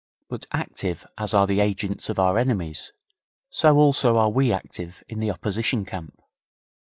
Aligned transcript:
But 0.29 0.47
active 0.51 1.05
as 1.19 1.31
are 1.35 1.45
the 1.45 1.59
agents 1.59 2.09
of 2.09 2.17
our 2.17 2.39
enemies, 2.39 2.91
so 3.51 3.77
also 3.77 4.17
are 4.17 4.31
we 4.31 4.51
active 4.51 5.03
in 5.07 5.19
the 5.19 5.29
opposition 5.29 5.85
camp. 5.85 6.19